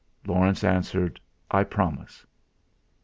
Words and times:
Laurence 0.25 0.63
answered: 0.63 1.19
"I 1.51 1.63
promise." 1.63 2.25